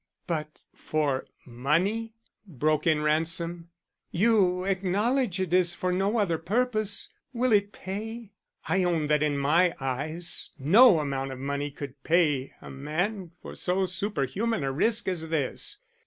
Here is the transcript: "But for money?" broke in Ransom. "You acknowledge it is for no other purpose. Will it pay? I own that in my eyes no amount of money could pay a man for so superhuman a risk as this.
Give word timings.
"But 0.25 0.61
for 0.73 1.27
money?" 1.45 2.15
broke 2.47 2.87
in 2.87 3.03
Ransom. 3.03 3.69
"You 4.09 4.63
acknowledge 4.63 5.39
it 5.39 5.53
is 5.53 5.75
for 5.75 5.91
no 5.91 6.17
other 6.17 6.39
purpose. 6.39 7.09
Will 7.33 7.51
it 7.51 7.71
pay? 7.71 8.31
I 8.67 8.83
own 8.83 9.05
that 9.09 9.21
in 9.21 9.37
my 9.37 9.75
eyes 9.79 10.53
no 10.57 10.97
amount 11.01 11.33
of 11.33 11.37
money 11.37 11.69
could 11.69 12.01
pay 12.01 12.51
a 12.63 12.71
man 12.71 13.29
for 13.43 13.53
so 13.53 13.85
superhuman 13.85 14.63
a 14.63 14.71
risk 14.71 15.07
as 15.07 15.29
this. 15.29 15.77